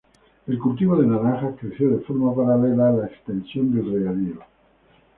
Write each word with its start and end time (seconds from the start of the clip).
El 0.47 0.57
cultivo 0.57 0.95
de 0.97 1.05
naranjas 1.05 1.53
creció 1.61 1.91
de 1.91 1.99
forma 2.03 2.35
paralela 2.35 2.89
a 2.89 2.91
la 2.91 3.05
extensión 3.05 3.71
del 3.71 3.93
regadío. 3.93 4.39